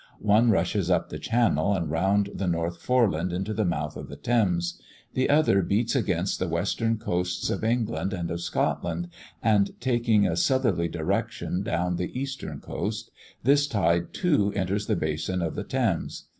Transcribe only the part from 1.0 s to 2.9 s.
the Channel, and round the North